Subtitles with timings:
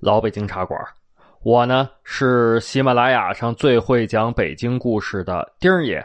[0.00, 0.80] 老北京茶馆。
[1.42, 6.04] 我呢是喜马拉雅上最会讲北京故事的丁儿爷。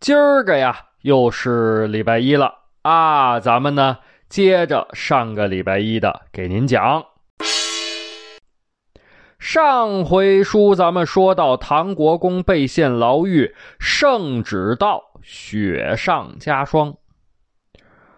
[0.00, 3.98] 今儿个呀，又是礼拜一了啊，咱们呢。
[4.26, 7.04] 接着上个礼拜一的给您讲，
[9.38, 16.96] 上回书咱们说到唐国公被陷牢狱，圣旨到，雪上加霜。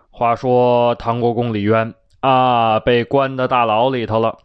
[0.09, 1.93] 话说唐国公李渊
[2.27, 4.37] 啊，被关到大牢里头了。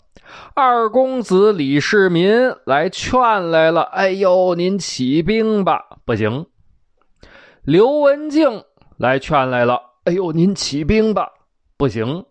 [0.53, 6.45] 二公子李世民来劝来了，哎呦，您起兵吧，不行。
[7.63, 8.63] 刘文静
[8.97, 11.31] 来劝来了，哎呦，您起兵吧。
[11.75, 12.23] 不行，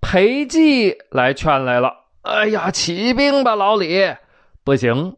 [0.00, 1.92] 裴寂来劝来了。
[2.22, 4.14] 哎呀，起兵吧，老李！
[4.62, 5.16] 不行，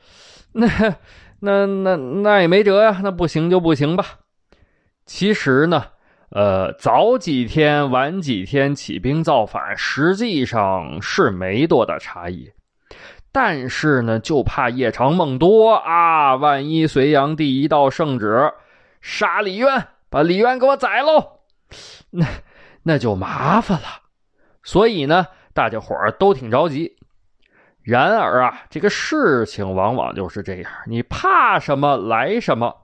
[0.52, 0.66] 那
[1.40, 3.00] 那那那也没辙呀。
[3.02, 4.06] 那不行就不行吧。
[5.04, 5.84] 其实呢，
[6.30, 12.52] 呃，早几天晚几天起兵造反，实际上是没多大差异。
[13.32, 16.36] 但是呢，就怕夜长梦多啊！
[16.36, 18.52] 万一隋炀帝一道圣旨，
[19.00, 21.40] 杀李渊，把李渊给我宰喽！
[22.10, 22.26] 那。
[22.86, 23.86] 那就麻烦了，
[24.62, 26.98] 所以呢，大家伙儿都挺着急。
[27.80, 32.76] 然而啊，这个事情往往就是这样，你怕什么来什么，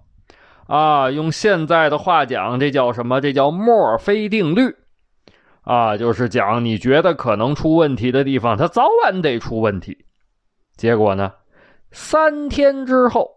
[0.70, 3.20] 啊，用现在的话讲，这叫什么？
[3.20, 4.72] 这叫墨菲定律，
[5.62, 10.06] 啊，就是讲你觉得可能出问题的地方，它早晚得出问题。
[10.77, 11.32] 结果呢，
[11.90, 13.28] 三天之后。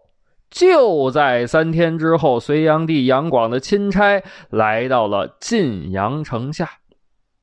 [0.50, 6.70] 就在三天之后，隋炀帝杨广的钦差来到了晋阳城下。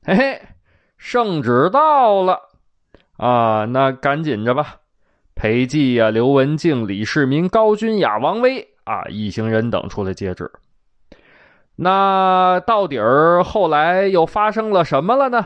[0.05, 0.41] 嘿嘿，
[0.95, 2.39] 圣旨到了
[3.17, 3.65] 啊！
[3.65, 4.77] 那赶紧着吧。
[5.35, 10.51] 裴寂呀、刘文静、李世民、高君雅、王威啊，一行人等出来接旨。
[11.75, 15.45] 那到底儿后来又发生了什么了呢？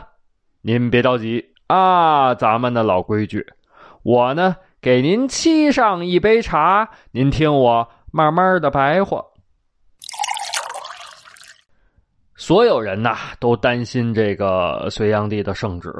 [0.62, 3.46] 您别着急啊，咱们的老规矩，
[4.02, 4.56] 我呢。
[4.78, 9.24] 给您沏上一杯茶，您听我慢慢的白话。
[12.36, 15.92] 所有人呐都担心这个隋炀帝的圣旨，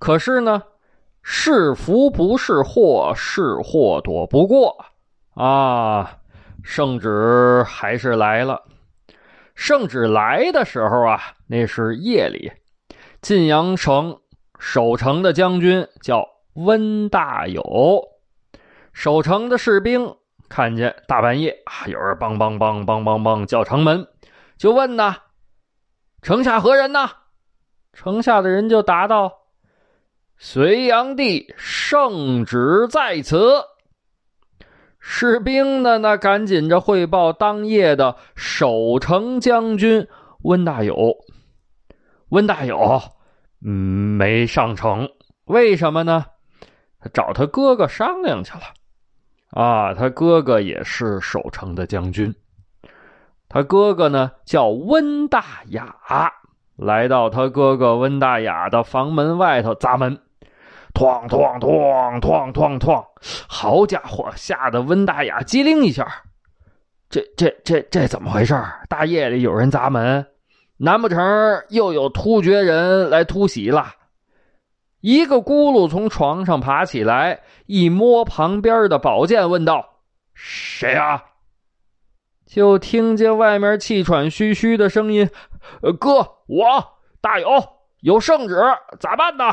[0.00, 0.60] 可是呢，
[1.22, 4.84] 是福不是祸，是祸躲不过
[5.34, 6.16] 啊！
[6.62, 8.62] 圣旨还是来了。
[9.54, 12.52] 圣旨来的时候啊，那是夜里，
[13.20, 14.20] 晋阳城
[14.58, 16.28] 守城的将军叫。
[16.54, 18.06] 温大有
[18.92, 20.14] 守城的士兵
[20.50, 24.06] 看见大半夜啊，有人梆梆梆梆梆梆叫城门，
[24.58, 25.16] 就问呐
[26.20, 27.08] ：“城下何人呢？”
[27.94, 29.32] 城下的人就答道
[30.36, 33.62] ：“隋炀帝圣旨在此。”
[35.04, 40.06] 士兵呢，那赶紧着汇报当夜的守城将军
[40.44, 40.96] 温大有。
[42.28, 43.02] 温大有，
[43.66, 45.08] 嗯，没上城，
[45.46, 46.24] 为什么呢？
[47.00, 48.62] 他找他哥哥商量去了，
[49.50, 52.32] 啊，他哥哥也是守城的将军。
[53.48, 55.94] 他哥哥呢叫温大雅，
[56.76, 60.16] 来到他哥哥温大雅的房门外头砸门，
[60.94, 63.04] 哐哐哐哐哐哐，
[63.48, 66.06] 好家伙，吓得温大雅机灵一下。
[67.08, 68.54] 这这这这怎么回事？
[68.88, 70.26] 大夜里有人砸门，
[70.78, 71.18] 难不成
[71.68, 73.86] 又有突厥人来突袭了？
[75.00, 79.84] 一个咕噜从床上爬起来，一摸旁边的宝剑，问道
[80.32, 81.24] ：“谁啊？”
[82.46, 85.28] 就听见外面气喘吁吁的声音
[85.82, 87.48] ：“呃哥，我大有
[88.00, 88.56] 有圣旨，
[89.00, 89.44] 咋办呢？”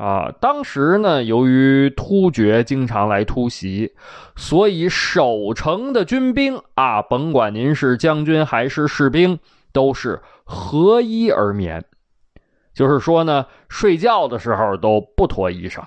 [0.00, 3.92] 啊，当时呢，由于突厥经常来突袭，
[4.34, 9.38] 所以守城的军兵啊，甭管您是将军还是士兵，
[9.74, 11.84] 都是合衣而眠。
[12.72, 15.82] 就是说呢，睡觉的时候都不脱衣裳，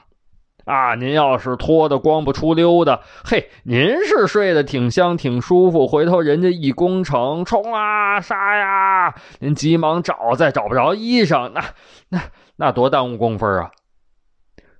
[0.66, 11.63] 啊，您要是脱的光不出溜的，嘿，您是睡得挺香挺舒服，回头人家一攻城，冲啊杀呀，您急忙找再找不着衣裳，那
[12.09, 12.21] 那
[12.57, 13.71] 那多耽误工夫啊！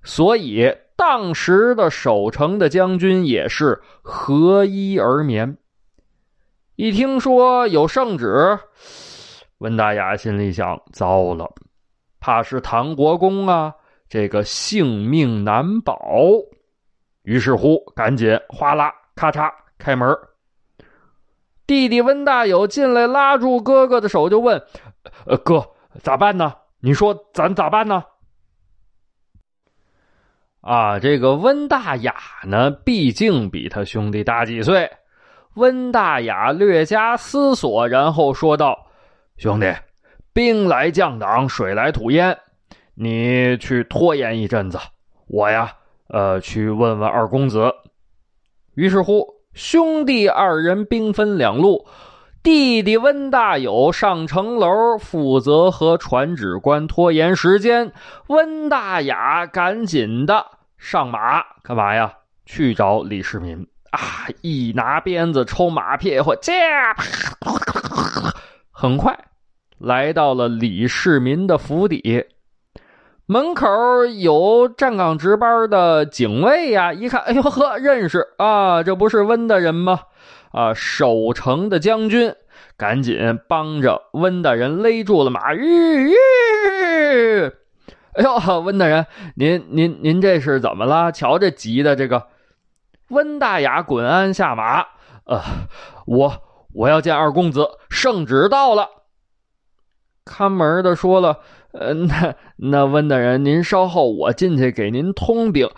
[0.04, 5.58] 所以当时的守城的将军也是合衣而眠。
[6.76, 8.60] 一听说有圣旨，
[9.60, 11.50] 温大雅心里想：糟了。
[12.20, 13.74] 怕是唐国公啊，
[14.10, 15.96] 这个性命难保。
[17.24, 20.18] 于是乎，赶紧哗啦咔嚓开门。
[21.66, 24.62] 弟弟温大友进来，拉住哥哥的手就问
[25.26, 25.66] ：“呃，哥
[26.02, 26.54] 咋办呢？
[26.80, 28.04] 你说咱咋办呢？”
[30.64, 32.16] 啊，这个温大雅
[32.46, 34.90] 呢，毕竟比他兄弟大几岁。
[35.56, 38.88] 温大雅略加思索，然后说道
[39.36, 39.72] ：“兄弟，
[40.32, 42.38] 兵来将挡，水来土掩，
[42.96, 44.80] 你去拖延一阵子，
[45.28, 45.74] 我呀，
[46.08, 47.72] 呃，去问问二公子。”
[48.76, 51.86] 于是乎，兄弟二人兵分两路，
[52.44, 57.94] 弟弟温大友上城楼负责和传旨官拖延时间，
[58.28, 60.46] 温大雅赶紧的
[60.78, 62.12] 上马干嘛呀？
[62.46, 63.66] 去找李世民。
[63.92, 64.28] 啊！
[64.42, 66.94] 一拿鞭子抽马屁股，驾！
[68.72, 69.18] 很快
[69.78, 72.26] 来到了李世民的府邸，
[73.26, 73.68] 门口
[74.20, 76.92] 有站岗值班的警卫呀。
[76.92, 80.00] 一看，哎呦呵，认识啊，这不是温大人吗？
[80.54, 82.34] 啊，守城的将军，
[82.78, 85.54] 赶紧帮着温大人勒住了马。
[85.54, 86.16] 吁吁！
[88.14, 91.12] 哎呦，温大人，您您您这是怎么了？
[91.12, 92.28] 瞧这急的这个。
[93.10, 94.82] 温大雅滚鞍下马，
[95.26, 95.42] 呃，
[96.06, 96.34] 我
[96.74, 98.88] 我要见二公子，圣旨到了。
[100.26, 101.40] 看门的说了，
[101.74, 105.70] 呃，那那温大人，您稍后，我进去给您通禀。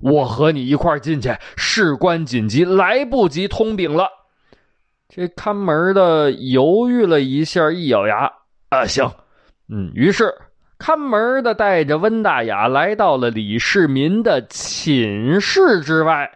[0.00, 4.08] 我和你一块进去，事关紧急，来不及通禀了。
[5.12, 8.32] 这看门的犹豫了一下，一咬牙，
[8.68, 9.10] 啊，行，
[9.68, 9.90] 嗯。
[9.92, 10.32] 于是
[10.78, 16.30] 看门的带着温大雅来到了李世民的寝室之外。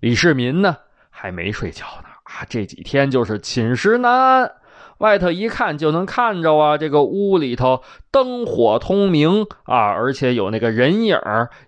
[0.00, 0.76] 李世民呢，
[1.08, 2.44] 还没睡觉呢啊！
[2.50, 4.52] 这几天就是寝食难安，
[4.98, 6.76] 外头一看就能看着啊。
[6.76, 11.18] 这个屋里头灯火通明啊，而且有那个人影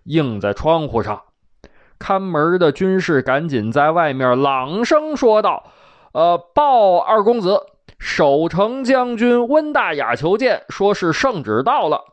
[0.05, 1.23] 映在窗户上。
[1.99, 5.73] 看门的军士赶紧在外面朗声说道
[6.13, 7.61] ：“呃，报二公子，
[7.99, 12.05] 守城将军温大雅求见，说是圣旨到了。”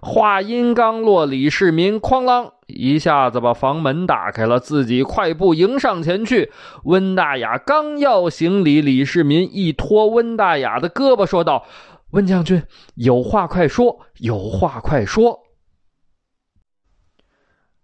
[0.00, 6.52] 话音刚落，李世民哐啷一下子把房门打开了，自己快步迎上前去。
[6.84, 11.64] 温大雅刚要行礼，李世民一拖温大雅的胳膊，说道
[12.12, 12.62] ：“温将军，
[12.96, 15.40] 有话快说，有话快说。”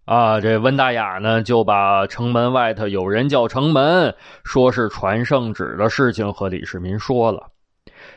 [0.05, 7.51] 啊，这温大雅呢，就把城门外头有人叫城门，说是传圣旨的事情和李世民说了。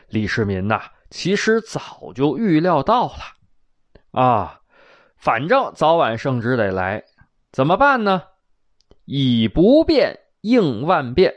[0.09, 3.19] 李世民呐，其实早就预料到了。
[4.11, 4.59] 啊，
[5.15, 7.03] 反正早晚圣旨得来，
[7.51, 8.23] 怎么办呢？
[9.05, 11.33] 以不变应万变，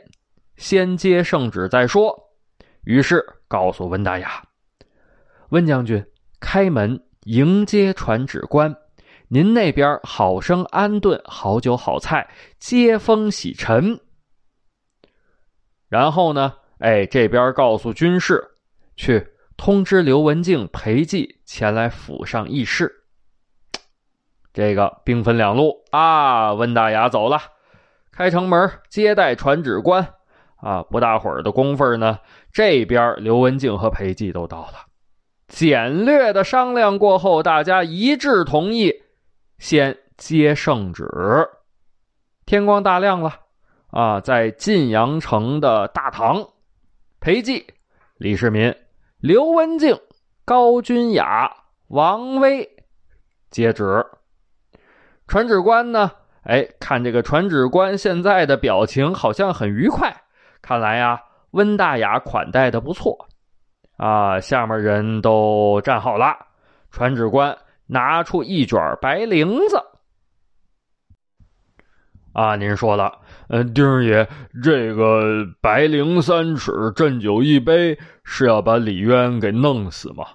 [0.57, 2.17] 先接圣旨再说。
[2.83, 4.43] 于是告诉温大雅
[5.49, 6.03] ：“温将军，
[6.39, 8.75] 开门迎接传旨官。
[9.29, 12.29] 您那边好生安顿好酒好菜，
[12.59, 13.99] 接风洗尘。
[15.87, 18.43] 然后呢，哎，这边告诉军士
[18.95, 19.25] 去。”
[19.59, 22.89] 通知刘文静陪祭前来府上议事。
[24.53, 27.37] 这个兵分两路啊，温大雅走了，
[28.09, 30.13] 开城门接待传旨官。
[30.55, 32.19] 啊，不大会儿的功夫呢，
[32.53, 34.75] 这边刘文静和裴寂都到了。
[35.49, 38.93] 简略的商量过后，大家一致同意
[39.59, 41.05] 先接圣旨。
[42.45, 43.31] 天光大亮了
[43.91, 46.43] 啊，在晋阳城的大堂，
[47.19, 47.63] 裴寂、
[48.17, 48.73] 李世民。
[49.19, 49.99] 刘文静、
[50.45, 51.51] 高君雅、
[51.89, 52.67] 王威
[53.51, 54.05] 接旨。
[55.27, 56.09] 传旨官呢？
[56.43, 60.15] 哎，看这个传旨官现在的表情好像很愉快，
[60.61, 63.27] 看来呀，温大雅款待的不错
[63.97, 64.39] 啊。
[64.39, 66.33] 下面人都站好了，
[66.89, 67.55] 传旨官
[67.89, 69.83] 拿出一卷白绫子。
[72.31, 73.19] 啊，您说了。
[73.49, 74.29] 嗯，丁爷，
[74.63, 80.27] 这个白绫三尺，鸩酒一杯，是要把李渊给弄死吗？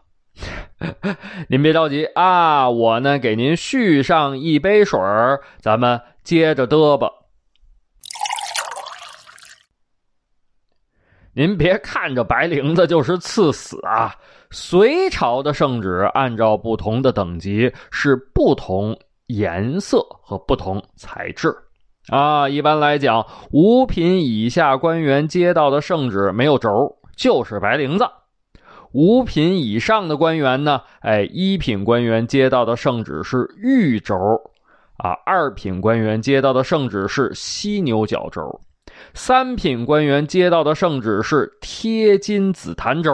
[1.48, 7.08] 您别着急啊，我呢给您续上一杯水儿咱们接着嘚吧。
[11.32, 14.14] 您别看这白绫子就是赐死啊，
[14.54, 18.96] 隋朝的圣旨按照不同的等级是不同
[19.26, 21.52] 颜色和不同材质。
[22.06, 26.70] 啊，一般来讲，五品以下官员接到的圣旨没有轴，
[27.16, 28.04] 就是白绫子；
[28.92, 34.14] 五品以上的官员呢，哎，一品官员接到的圣旨是玉轴，
[34.98, 38.60] 啊，二品官员接到的圣旨是犀牛角轴，
[39.14, 43.12] 三品官员接到的圣旨是贴金紫檀轴，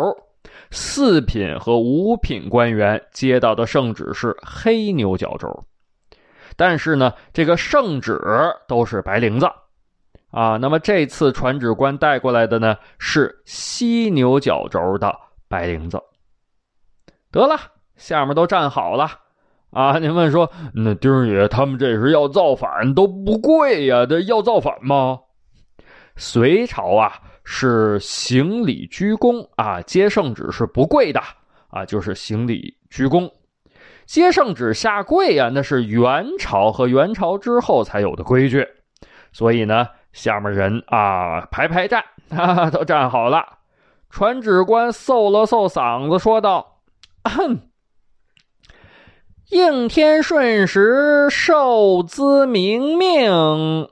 [0.70, 5.64] 四品和五品官员接到的圣旨是黑牛角轴，
[6.56, 8.20] 但是呢，这个圣旨
[8.68, 9.50] 都是白绫子
[10.30, 10.56] 啊。
[10.56, 15.14] 那么这次传旨官带过来的呢是犀牛角轴的
[15.48, 16.00] 白绫子。
[17.30, 17.56] 得了，
[17.96, 19.08] 下面都站好了
[19.70, 19.98] 啊！
[19.98, 24.04] 您问说，那丁爷他们这是要造反都不跪呀？
[24.04, 25.20] 这要造反吗？
[26.16, 27.20] 隋朝啊。
[27.52, 31.20] 是行礼鞠躬啊，接圣旨是不跪的
[31.68, 33.28] 啊，就是行礼鞠躬。
[34.06, 38.64] 接圣旨下跪啊，那是元朝和元朝之后才有的规矩。
[39.32, 43.58] 所以呢，下面人啊排排站，哈哈，都站好了。
[44.10, 46.78] 传旨官嗽了嗽嗓子，说道
[49.50, 53.88] ：“应天顺时，受兹明命。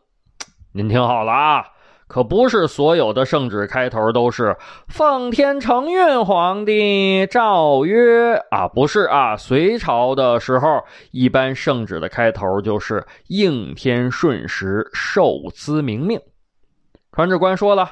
[0.70, 1.64] 您听好了啊。”
[2.08, 4.56] 可不是所有的圣旨开头都是
[4.88, 9.36] 奉天承运皇帝诏曰啊，不是啊。
[9.36, 16.18] 隋朝的时候，一般圣旨的开头就是应天顺时，受兹明命。
[17.12, 17.90] 传旨官说了，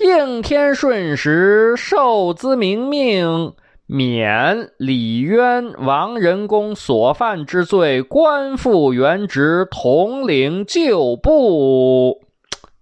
[0.00, 3.54] 应天顺时，受兹明命。
[3.86, 12.22] 免李渊、王仁公所犯之罪，官复原职，统领旧部。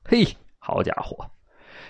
[0.04, 0.24] 嘿，
[0.60, 1.26] 好家伙！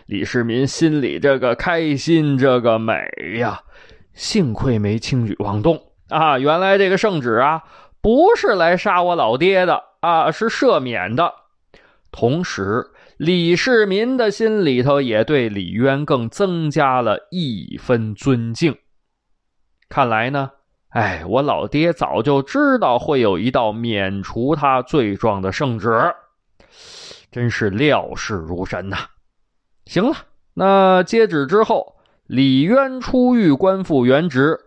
[0.06, 2.94] 李世民心里这个开心，这个美
[3.38, 3.60] 呀！
[4.14, 5.78] 幸亏没轻举妄动
[6.08, 6.38] 啊！
[6.38, 7.62] 原来这个圣旨啊，
[8.00, 11.34] 不是来杀我老爹的啊，是赦免的。
[12.10, 12.86] 同时，
[13.18, 18.74] 李世民的心里头也对李渊更增加了一分尊敬。
[19.92, 20.50] 看来呢，
[20.88, 26.14] 哎，我老爹早就知道会有一道免除他罪状的圣旨，
[27.30, 28.96] 真是料事如神呐！
[29.84, 30.16] 行了，
[30.54, 31.96] 那接旨之后，
[32.26, 34.58] 李渊出狱，官复原职。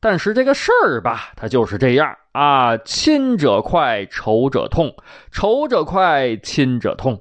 [0.00, 4.88] 但是这个事儿吧，他就是这样啊，亲者快，仇者痛；
[5.30, 7.20] 仇者快，亲者痛。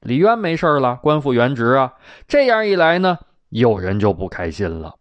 [0.00, 1.92] 李渊没事了，官复原职啊。
[2.26, 3.18] 这样一来呢，
[3.50, 4.96] 有人就不开心了，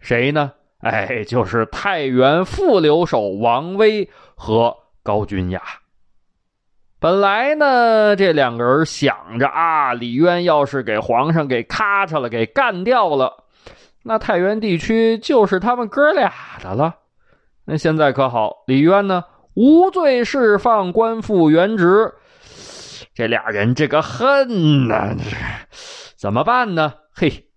[0.00, 0.52] 谁呢？
[0.80, 5.62] 哎，就是太原副留守王威和高君雅。
[6.98, 13.44] 本来呢，这两个人想着啊，李渊要是给皇上给咔嚓了，给干掉了，
[14.02, 16.96] 那太原地区就是他们哥俩的了。
[17.64, 22.14] 那现在可好，李渊呢无罪释放，官复原职，
[23.14, 25.14] 这俩人这个恨呐，
[26.16, 26.94] 怎么办呢？
[27.12, 27.48] 嘿，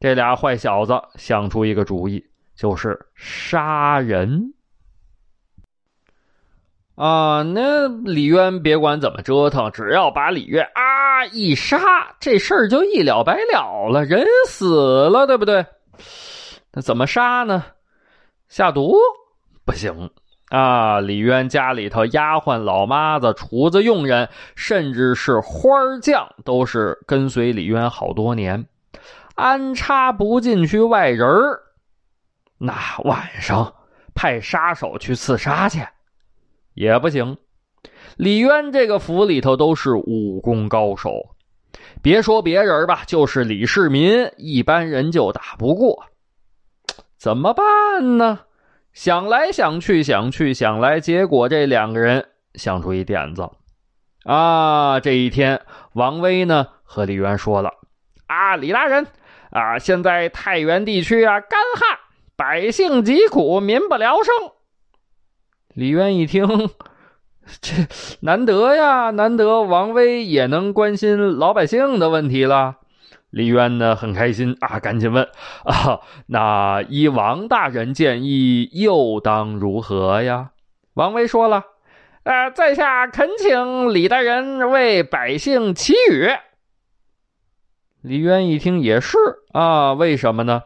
[0.00, 2.24] 这俩坏小子想出一个主意。
[2.60, 4.52] 就是杀人
[6.94, 7.42] 啊！
[7.42, 11.78] 那李渊别管怎么折腾，只要把李渊啊一杀，
[12.20, 15.64] 这事儿就一了百了了，人死了，对不对？
[16.70, 17.64] 那怎么杀呢？
[18.50, 18.94] 下毒
[19.64, 20.10] 不行
[20.50, 21.00] 啊！
[21.00, 28.66] 李渊家里头丫鬟、老妈子、厨子、佣人，甚至是花匠，都是跟随李渊好多年，
[29.34, 31.62] 安插不进去外人儿。
[32.62, 32.74] 那
[33.04, 33.72] 晚上
[34.14, 35.80] 派杀手去刺杀去，
[36.74, 37.38] 也不行。
[38.18, 41.34] 李渊这个府里头都是武功高手，
[42.02, 46.04] 别说别人吧，就是李世民，一般人就打不过。
[47.16, 48.40] 怎么办呢？
[48.92, 53.48] 想来想去，想去想来，结果这两个人想出一点子。
[54.24, 55.62] 啊，这一天，
[55.94, 57.72] 王威呢和李渊说了
[58.28, 59.06] ：“啊，李大人，
[59.50, 61.98] 啊，现在太原地区啊干旱。”
[62.40, 64.32] 百姓疾苦，民不聊生。
[65.74, 66.70] 李渊一听，
[67.60, 67.86] 这
[68.20, 72.76] 难得呀，难得王威也能关心老百姓的问题了。
[73.28, 75.28] 李渊呢，很开心啊，赶紧问
[75.64, 80.52] 啊，那依王大人建议，又当如何呀？
[80.94, 81.64] 王威说了，
[82.22, 86.30] 呃，在下恳请李大人为百姓祈雨。
[88.00, 89.18] 李渊一听也是
[89.52, 90.62] 啊，为什么呢？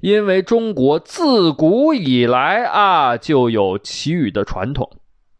[0.00, 4.88] 因为中国自古以来啊就有祈雨的传统，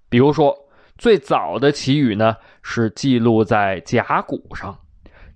[0.08, 0.56] 比如说
[0.96, 4.76] 最早的祈雨呢是记录在甲骨上，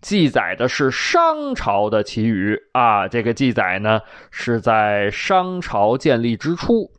[0.00, 3.06] 记载的是商朝的祈雨啊。
[3.06, 6.90] 这个记载呢是在商朝建立之初，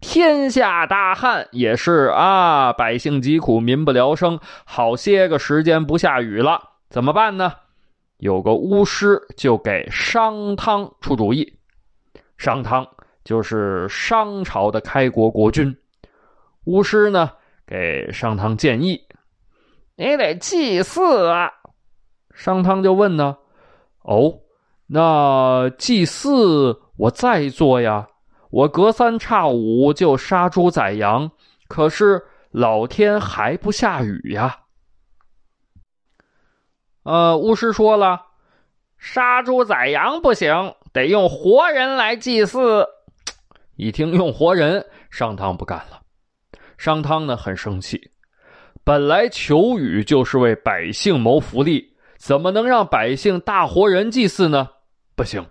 [0.00, 7.54] 天下大旱也是啊，百姓疾苦，民不聊生，好些个时间不下雨了，怎么办呢？
[8.22, 11.58] 有个巫师就给商汤出主意。
[12.38, 12.86] 商汤
[13.24, 15.76] 就是商朝的开国国君，
[16.66, 17.32] 巫师呢
[17.66, 19.00] 给商汤建议
[19.98, 21.50] ：“你得祭祀啊。”
[22.32, 23.36] 商汤就问呢
[24.06, 24.38] ：“哦，
[24.86, 28.06] 那祭祀我再做呀，
[28.50, 31.28] 我隔三差五就杀猪宰羊，
[31.66, 34.60] 可是老天还不下雨呀。
[37.04, 38.26] 呃，巫师说了，
[38.96, 42.86] 杀猪宰羊不行，得用活人来祭祀。
[43.74, 46.00] 一听用活人，商汤不干了。
[46.78, 48.10] 商汤呢很生气，
[48.84, 54.68] 本来求雨就是为百姓谋福利，怎么能让百姓大活人祭祀呢？
[55.16, 55.44] 不行，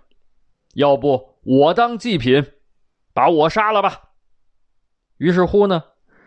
[0.74, 2.42] 要不我当祭品，
[3.12, 4.00] 把我杀了吧。
[5.18, 5.84] 于是乎呢。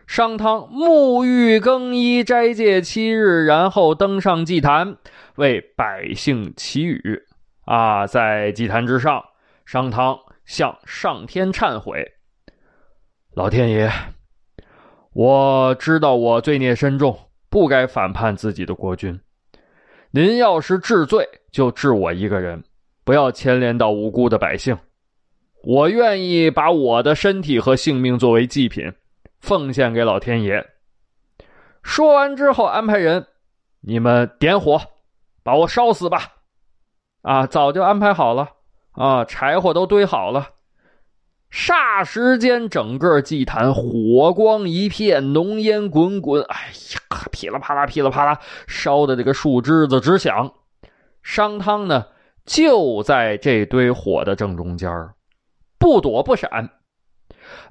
[0.07, 4.97] 商汤沐浴更衣，斋戒七日，然后登上祭坛，
[5.35, 7.21] 为百姓祈雨。
[7.65, 9.23] 啊，在祭坛之上，
[9.65, 12.05] 商汤向上天忏悔
[13.33, 13.91] ：“老天爷，
[15.13, 17.17] 我知道我罪孽深重，
[17.49, 19.19] 不该反叛自己的国君。
[20.11, 22.63] 您要是治罪，就治我一个人，
[23.03, 24.77] 不要牵连到无辜的百姓。
[25.63, 28.93] 我愿意把我的身体和性命作为祭品。”
[29.45, 30.71] 奉献给老天爷。
[31.83, 33.27] 说完之后，安排人，
[33.81, 34.81] 你们点火，
[35.43, 36.33] 把我烧死吧！
[37.21, 38.53] 啊，早就安排好了
[38.93, 40.49] 啊，柴火都堆好了。
[41.51, 46.41] 霎时间，整个祭坛火光一片，浓烟滚滚。
[46.41, 46.55] 哎
[46.95, 50.51] 呀，噼里啪啦，噼里啪啦，烧的这个树枝子直响。
[51.21, 52.07] 商汤呢，
[52.45, 54.89] 就在这堆火的正中间
[55.77, 56.71] 不躲不闪。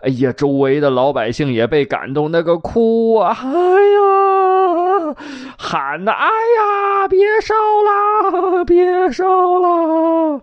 [0.02, 5.14] 哎呀，周围的老百姓也被感动，那个哭啊，哎呀，
[5.59, 9.25] 喊的，哎呀，别烧了，别烧
[9.59, 10.43] 了！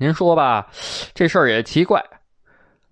[0.00, 0.68] 您说吧，
[1.14, 2.04] 这事儿也奇怪，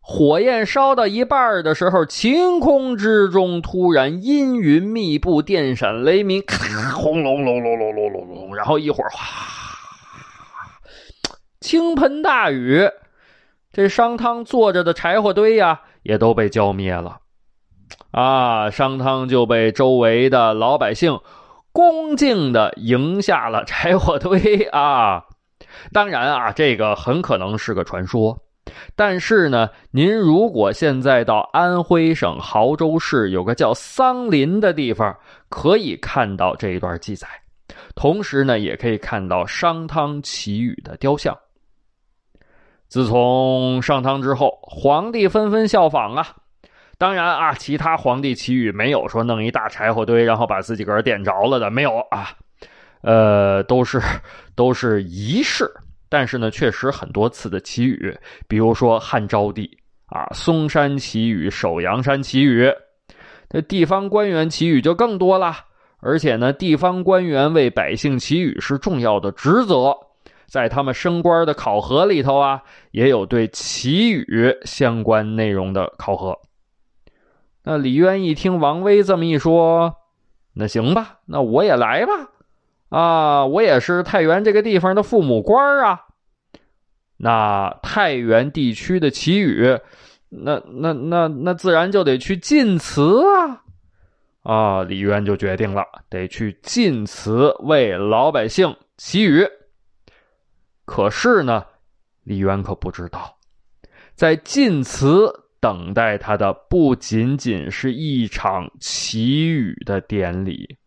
[0.01, 6.43] 火焰烧到一半的时候，晴空之中突然阴云密布，电闪雷鸣，
[6.95, 9.21] 轰隆隆隆隆隆隆隆，然后一会儿哗，
[11.61, 12.89] 倾盆大雨。
[13.77, 17.19] 这商汤坐着的柴火堆呀，也都被浇灭了，
[18.11, 21.21] 啊，商汤就被周围的老百姓
[21.73, 25.23] 恭敬的迎下了柴火堆啊。
[25.93, 28.35] 当然啊，这个很可能是个传说，
[28.95, 35.15] 但是呢，您如果现在到安徽省亳州市有个叫桑林的地方，
[35.51, 37.29] 可以看到这一段记载，
[37.95, 41.37] 同时呢，也可以看到商汤祈雨的雕像。
[42.89, 46.27] 自从上汤之后，皇帝纷纷效仿啊。
[46.99, 52.31] 当然啊，其他皇帝祈雨没有说弄一大柴火堆，然后把自己个儿点着了的，没有啊。
[53.03, 54.01] 呃，都是
[54.57, 55.71] 都是仪式，
[56.09, 58.17] 但是呢，确实很多次的祈雨，
[58.49, 59.69] 比如说汉昭帝
[60.07, 62.73] 啊，嵩山祈雨、首阳山祈雨，
[63.51, 65.55] 这地方官员祈雨就更多了。
[66.01, 69.95] 而且呢，地方官员为百姓祈雨是重要的职责。
[70.47, 76.39] 在他们升官的考核里头啊，也有对祈雨相关内容的考核。
[77.65, 79.97] 那李渊一听王威这么一说，
[80.55, 82.13] 那行吧，那我也来吧。
[82.89, 86.03] 啊，我也是太原这个地方的父母官啊。
[87.17, 89.79] 那太原地区的祈雨，
[90.29, 93.63] 那那那那自然就得去晋祠啊。
[94.43, 99.45] 啊，李渊就决定了，得去晋祠为老百姓祈雨。
[100.87, 101.67] 可是呢，
[102.23, 103.37] 李渊可不知道，
[104.15, 110.79] 在晋祠等待他的不仅仅是一场祈雨的典礼，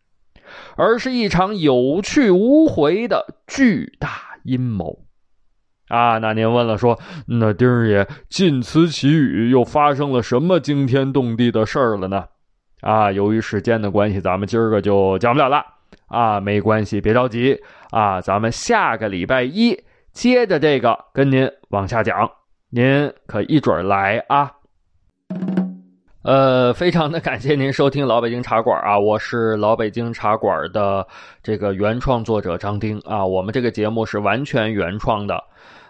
[0.74, 5.04] 而是一场有去无回的巨大阴谋。
[5.88, 12.24] 啊，那您问了，说那丁儿爷晋祠祈雨又发生了什么惊天动地的事儿了呢？
[12.80, 15.62] 啊，由于时间的关系，咱们今儿个就讲不了了。
[16.06, 17.60] 啊，没关系，别着急
[17.90, 19.78] 啊，咱们下个礼拜一。
[20.12, 22.28] 接着这个跟您往下讲，
[22.68, 24.50] 您可一准来啊！
[26.22, 31.06] 呃，非常的感谢您收听老北京茶馆啊，我是老北京茶馆的
[31.42, 35.42] 这个原创作者张丁啊，我们这个节目是完全原创的，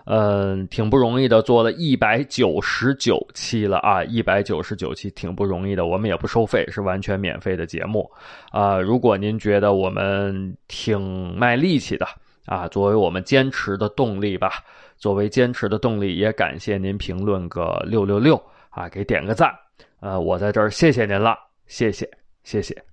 [0.04, 8.08] 嗯，挺不容易的，做了一百九十九期了啊，一百九十九期挺不容易的，我们也不收费，是完全免费的节目
[8.52, 8.78] 啊。
[8.78, 12.06] 如果您觉得我们挺卖力气的。
[12.50, 14.50] 啊，作为我们坚持的动力吧，
[14.96, 18.34] 作为坚持的动力，也感谢您评论个六六六
[18.70, 19.56] 啊，给点个赞，
[20.00, 22.10] 呃，我在这儿谢谢您了，谢谢，
[22.42, 22.89] 谢谢。